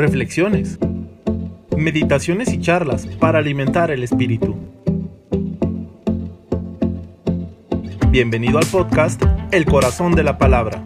[0.00, 0.78] reflexiones,
[1.76, 4.56] meditaciones y charlas para alimentar el espíritu.
[8.08, 10.82] Bienvenido al podcast El Corazón de la Palabra.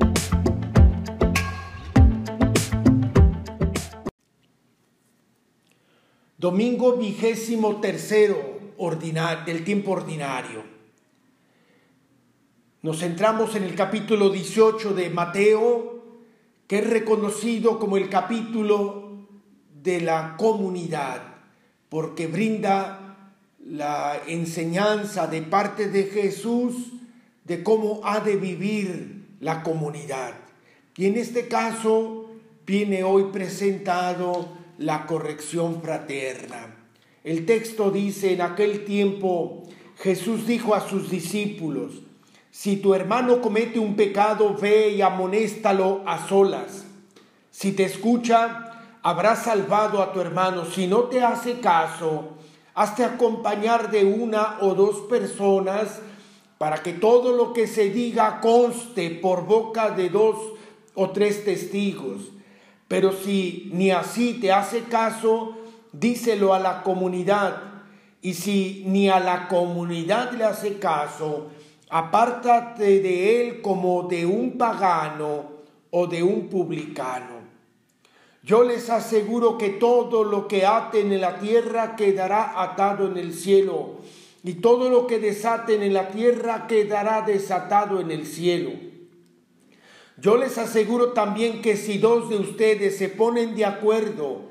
[6.37, 8.55] Domingo vigésimo tercero
[9.47, 10.65] del tiempo ordinario.
[12.83, 16.03] Nos centramos en el capítulo 18 de Mateo,
[16.67, 19.04] que es reconocido como el capítulo
[19.85, 21.23] de la comunidad,
[21.91, 23.19] porque brinda
[23.65, 26.75] la enseñanza de parte de Jesús
[27.45, 30.33] de cómo ha de vivir la comunidad.
[30.97, 32.31] Y en este caso
[32.67, 34.49] viene hoy presentado
[34.79, 36.77] la corrección fraterna.
[37.23, 39.65] El texto dice, en aquel tiempo
[39.99, 42.01] Jesús dijo a sus discípulos,
[42.51, 46.85] si tu hermano comete un pecado, ve y amonéstalo a solas.
[47.51, 48.64] Si te escucha,
[49.05, 50.65] habrás salvado a tu hermano.
[50.65, 52.31] Si no te hace caso,
[52.75, 56.01] hazte acompañar de una o dos personas
[56.57, 60.37] para que todo lo que se diga conste por boca de dos
[60.95, 62.23] o tres testigos.
[62.89, 65.55] Pero si ni así te hace caso,
[65.93, 67.61] díselo a la comunidad.
[68.23, 71.49] Y si ni a la comunidad le hace caso,
[71.91, 75.45] apártate de él como de un pagano
[75.91, 77.34] o de un publicano.
[78.45, 83.33] Yo les aseguro que todo lo que aten en la tierra quedará atado en el
[83.33, 84.01] cielo,
[84.43, 88.73] y todo lo que desaten en la tierra quedará desatado en el cielo.
[90.19, 94.43] Yo les aseguro también que si dos de ustedes se ponen de acuerdo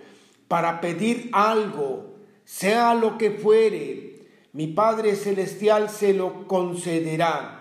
[0.48, 4.22] para pedir algo, sea lo que fuere,
[4.54, 7.60] mi Padre Celestial se lo concederá.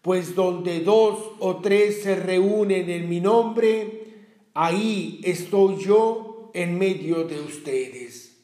[0.00, 3.97] Pues donde dos o tres se reúnen en mi nombre,
[4.60, 8.36] ahí estoy yo en medio de ustedes.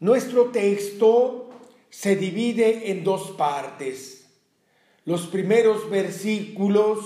[0.00, 1.48] Nuestro texto
[1.88, 4.26] se divide en dos partes.
[5.06, 6.98] Los primeros versículos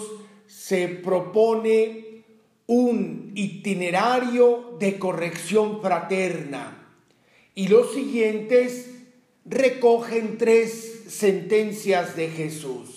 [0.49, 2.25] se propone
[2.67, 6.93] un itinerario de corrección fraterna
[7.55, 8.91] y los siguientes
[9.45, 12.96] recogen tres sentencias de Jesús.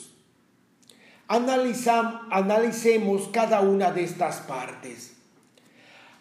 [1.29, 5.13] Analicemos cada una de estas partes.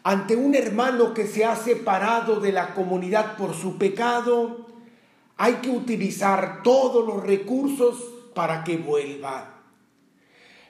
[0.05, 4.67] Ante un hermano que se ha separado de la comunidad por su pecado,
[5.37, 7.97] hay que utilizar todos los recursos
[8.35, 9.55] para que vuelva.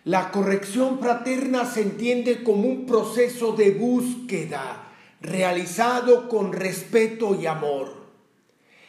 [0.04, 4.84] La corrección fraterna se entiende como un proceso de búsqueda
[5.20, 7.92] realizado con respeto y amor.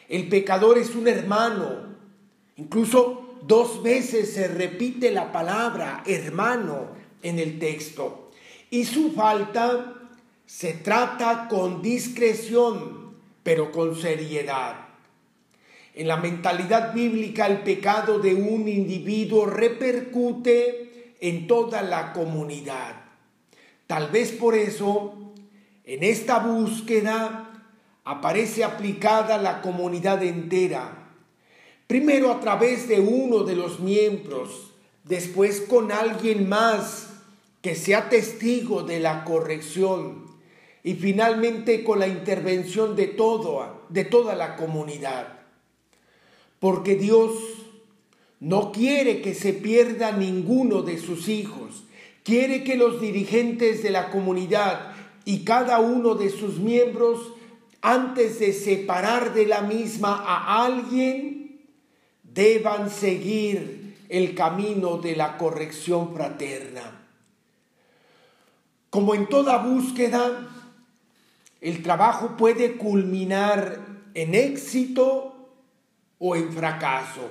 [0.08, 1.90] El pecador es un hermano.
[2.56, 3.19] Incluso
[3.50, 6.86] dos veces se repite la palabra hermano
[7.20, 8.30] en el texto.
[8.70, 9.92] Y su falta
[10.46, 14.86] se trata con discreción, pero con seriedad.
[15.94, 23.02] En la mentalidad bíblica el pecado de un individuo repercute en toda la comunidad.
[23.88, 25.32] Tal vez por eso,
[25.84, 27.64] en esta búsqueda
[28.04, 30.99] aparece aplicada la comunidad entera.
[31.90, 34.70] Primero a través de uno de los miembros,
[35.02, 37.08] después con alguien más
[37.62, 40.26] que sea testigo de la corrección
[40.84, 45.40] y finalmente con la intervención de, todo, de toda la comunidad.
[46.60, 47.32] Porque Dios
[48.38, 51.82] no quiere que se pierda ninguno de sus hijos,
[52.22, 54.92] quiere que los dirigentes de la comunidad
[55.24, 57.32] y cada uno de sus miembros,
[57.80, 61.39] antes de separar de la misma a alguien,
[62.40, 67.02] deban seguir el camino de la corrección fraterna.
[68.88, 70.48] Como en toda búsqueda,
[71.60, 73.80] el trabajo puede culminar
[74.14, 75.50] en éxito
[76.18, 77.28] o en fracaso.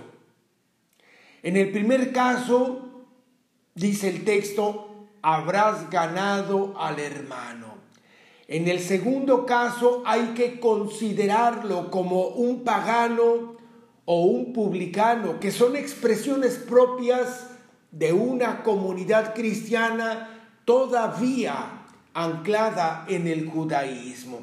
[1.41, 3.07] En el primer caso,
[3.73, 7.79] dice el texto, habrás ganado al hermano.
[8.47, 13.57] En el segundo caso hay que considerarlo como un pagano
[14.11, 17.51] o un publicano, que son expresiones propias
[17.91, 21.85] de una comunidad cristiana todavía
[22.15, 24.39] anclada en el judaísmo.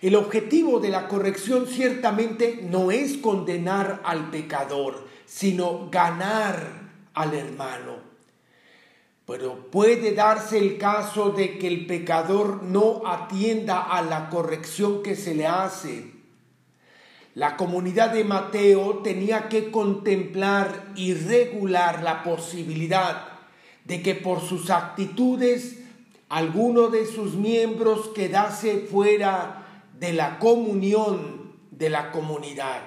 [0.00, 7.98] El objetivo de la corrección ciertamente no es condenar al pecador, sino ganar al hermano.
[9.24, 15.14] Pero puede darse el caso de que el pecador no atienda a la corrección que
[15.14, 16.11] se le hace.
[17.34, 23.28] La comunidad de Mateo tenía que contemplar y regular la posibilidad
[23.84, 25.78] de que por sus actitudes
[26.28, 29.66] alguno de sus miembros quedase fuera
[29.98, 32.82] de la comunión de la comunidad.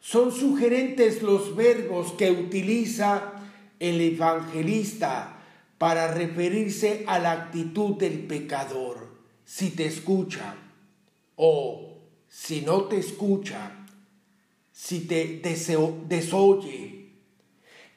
[0.00, 3.34] Son sugerentes los verbos que utiliza
[3.80, 5.40] el evangelista
[5.76, 9.08] para referirse a la actitud del pecador,
[9.44, 10.54] si te escucha
[11.36, 11.85] o
[12.38, 13.72] si no te escucha,
[14.70, 15.40] si te
[16.06, 17.08] desoye,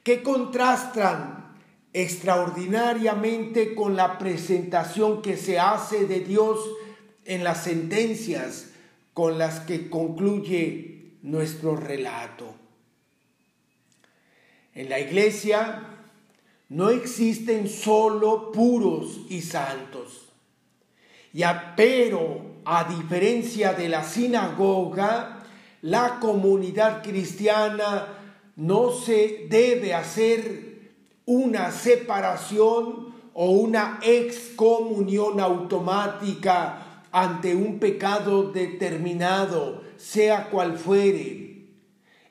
[0.02, 1.58] que contrastan
[1.92, 6.58] extraordinariamente con la presentación que se hace de Dios
[7.26, 8.70] en las sentencias
[9.14, 12.56] con las que concluye nuestro relato.
[14.74, 16.08] En la iglesia
[16.70, 20.30] no existen solo puros y santos.
[21.34, 25.44] Ya, pero a diferencia de la sinagoga,
[25.82, 28.08] la comunidad cristiana
[28.56, 30.92] no se debe hacer
[31.26, 41.50] una separación o una excomunión automática ante un pecado determinado, sea cual fuere.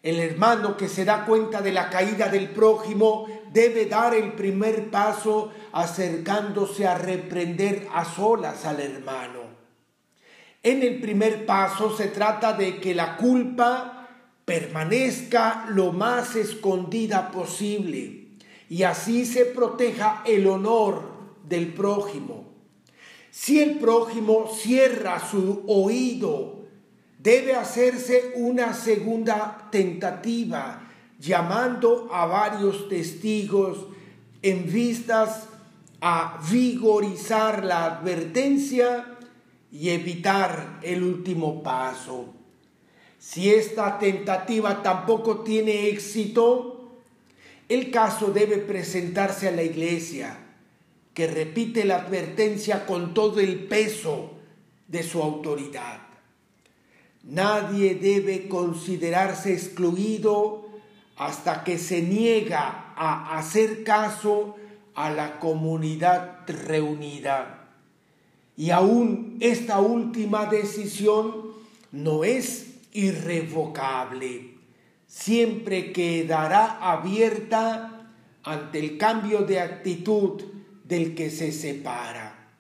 [0.03, 4.91] El hermano que se da cuenta de la caída del prójimo debe dar el primer
[4.91, 9.48] paso acercándose a reprender a solas al hermano.
[10.69, 14.07] En el primer paso se trata de que la culpa
[14.45, 18.27] permanezca lo más escondida posible
[18.69, 21.05] y así se proteja el honor
[21.49, 22.53] del prójimo.
[23.31, 26.67] Si el prójimo cierra su oído
[27.19, 30.83] debe hacerse una segunda tentativa
[31.19, 33.87] llamando a varios testigos
[34.43, 35.49] en vistas
[36.03, 39.15] a vigorizar la advertencia
[39.71, 42.27] y evitar el último paso.
[43.19, 46.91] Si esta tentativa tampoco tiene éxito,
[47.69, 50.39] el caso debe presentarse a la iglesia,
[51.13, 54.33] que repite la advertencia con todo el peso
[54.87, 56.01] de su autoridad.
[57.25, 60.67] Nadie debe considerarse excluido
[61.17, 64.57] hasta que se niega a hacer caso
[64.95, 67.58] a la comunidad reunida.
[68.59, 71.53] Y aún esta última decisión
[71.93, 74.55] no es irrevocable,
[75.07, 78.11] siempre quedará abierta
[78.43, 80.43] ante el cambio de actitud
[80.83, 82.51] del que se separa.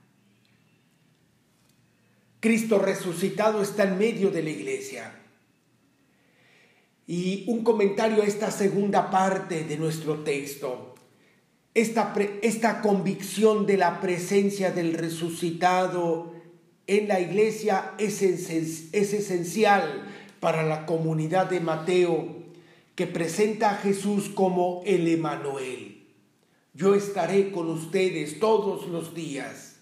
[2.39, 5.13] Cristo resucitado está en medio de la iglesia.
[7.09, 10.95] Y un comentario a esta segunda parte de nuestro texto.
[11.79, 16.35] Esta, esta convicción de la presencia del resucitado
[16.89, 20.05] en la iglesia es, es esencial
[20.41, 22.35] para la comunidad de Mateo
[22.97, 26.05] que presenta a Jesús como el Emanuel.
[26.75, 29.77] Yo estaré con ustedes todos los días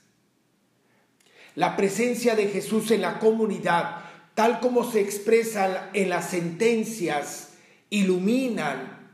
[1.55, 4.03] la presencia de Jesús en la comunidad,
[4.35, 7.55] tal como se expresa en las sentencias,
[7.89, 9.11] iluminan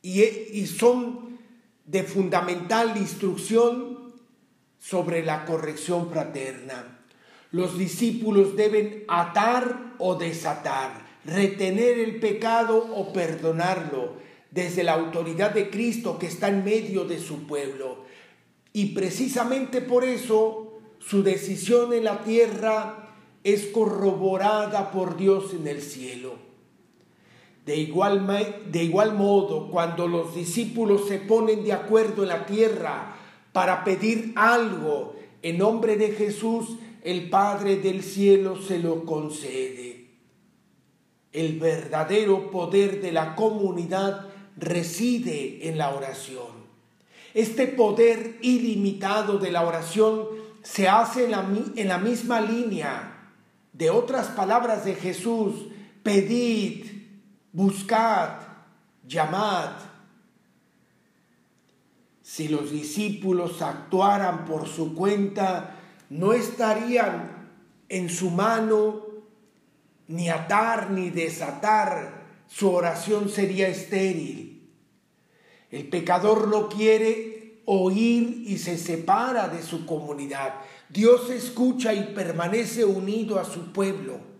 [0.00, 1.23] y, son
[1.84, 4.12] de fundamental instrucción
[4.78, 6.98] sobre la corrección fraterna.
[7.50, 14.14] Los discípulos deben atar o desatar, retener el pecado o perdonarlo
[14.50, 18.04] desde la autoridad de Cristo que está en medio de su pueblo.
[18.72, 25.82] Y precisamente por eso su decisión en la tierra es corroborada por Dios en el
[25.82, 26.53] cielo.
[27.64, 28.26] De igual,
[28.70, 33.16] de igual modo, cuando los discípulos se ponen de acuerdo en la tierra
[33.52, 40.08] para pedir algo en nombre de Jesús, el Padre del cielo se lo concede.
[41.32, 46.64] El verdadero poder de la comunidad reside en la oración.
[47.32, 50.26] Este poder ilimitado de la oración
[50.62, 53.32] se hace en la, en la misma línea
[53.72, 55.66] de otras palabras de Jesús,
[56.02, 56.93] pedid,
[57.54, 58.40] buscad,
[59.06, 59.70] llamad.
[62.20, 65.76] Si los discípulos actuaran por su cuenta,
[66.10, 67.50] no estarían
[67.88, 69.02] en su mano
[70.08, 74.70] ni atar ni desatar, su oración sería estéril.
[75.70, 80.54] El pecador no quiere oír y se separa de su comunidad.
[80.88, 84.33] Dios escucha y permanece unido a su pueblo.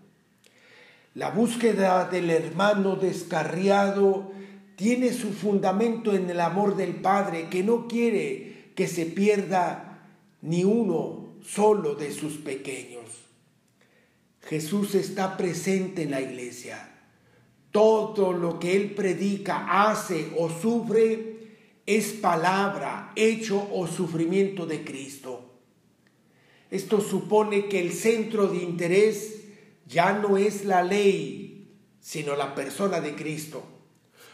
[1.15, 4.33] La búsqueda del hermano descarriado
[4.75, 10.09] tiene su fundamento en el amor del Padre que no quiere que se pierda
[10.41, 13.05] ni uno solo de sus pequeños.
[14.41, 16.91] Jesús está presente en la iglesia.
[17.71, 21.37] Todo lo que Él predica, hace o sufre
[21.85, 25.53] es palabra, hecho o sufrimiento de Cristo.
[26.69, 29.34] Esto supone que el centro de interés
[29.85, 33.63] ya no es la ley, sino la persona de Cristo.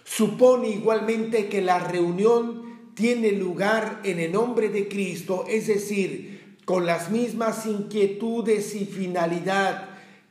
[0.03, 6.85] Supone igualmente que la reunión tiene lugar en el nombre de Cristo, es decir, con
[6.85, 9.89] las mismas inquietudes y finalidad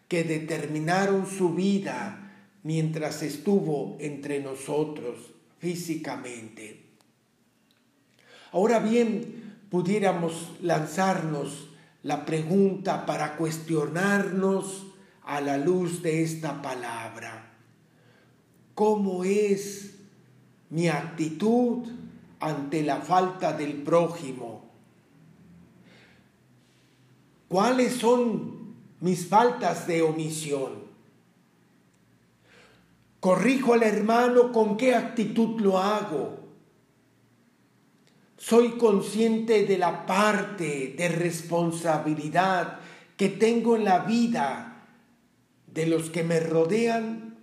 [0.09, 5.19] que determinaron su vida mientras estuvo entre nosotros
[5.59, 6.81] físicamente.
[8.53, 11.69] Ahora bien, pudiéramos lanzarnos
[12.03, 14.90] la pregunta para cuestionarnos
[15.25, 17.53] a la luz de esta palabra.
[18.75, 19.95] ¿Cómo es
[20.71, 21.87] mi actitud
[22.39, 24.65] ante la falta del prójimo?
[27.49, 30.81] ¿Cuáles son mis faltas de omisión?
[33.19, 36.39] ¿Corrijo al hermano con qué actitud lo hago?
[38.39, 42.79] Soy consciente de la parte de responsabilidad
[43.19, 44.70] que tengo en la vida
[45.73, 47.37] de los que me rodean.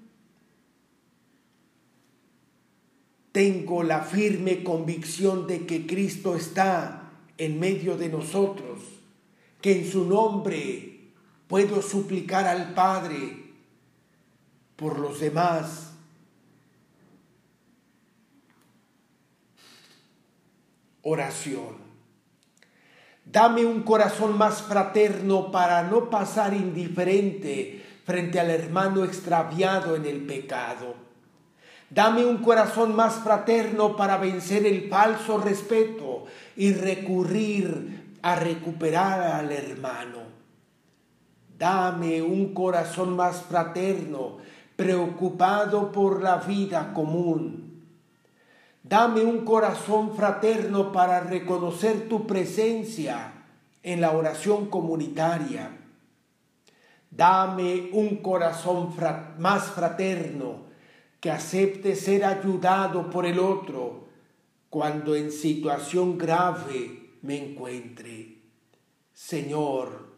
[3.31, 8.79] Tengo la firme convicción de que Cristo está en medio de nosotros,
[9.61, 11.11] que en su nombre
[11.47, 13.47] puedo suplicar al Padre
[14.75, 15.93] por los demás
[21.09, 21.77] oración.
[23.23, 30.25] Dame un corazón más fraterno para no pasar indiferente frente al hermano extraviado en el
[30.25, 30.95] pecado.
[31.91, 39.51] Dame un corazón más fraterno para vencer el falso respeto y recurrir a recuperar al
[39.51, 40.21] hermano.
[41.59, 44.37] Dame un corazón más fraterno,
[44.75, 47.67] preocupado por la vida común
[48.89, 53.33] Dame un corazón fraterno para reconocer tu presencia
[53.83, 55.76] en la oración comunitaria.
[57.17, 58.93] Dame un corazón
[59.39, 60.67] más fraterno
[61.19, 64.07] que acepte ser ayudado por el otro
[64.69, 68.37] cuando en situación grave me encuentre.
[69.13, 70.15] Señor,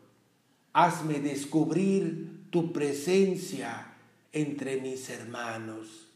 [0.74, 3.94] hazme descubrir tu presencia
[4.34, 6.10] entre mis hermanos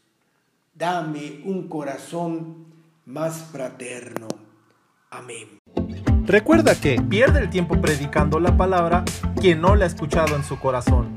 [0.74, 2.66] dame un corazón
[3.06, 4.28] más fraterno.
[5.10, 5.63] Amén.
[6.26, 9.04] Recuerda que pierde el tiempo predicando la palabra
[9.38, 11.14] quien no la ha escuchado en su corazón.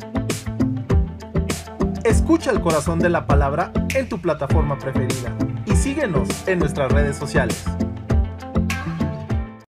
[2.04, 5.34] Escucha el corazón de la palabra en tu plataforma preferida
[5.66, 7.64] y síguenos en nuestras redes sociales.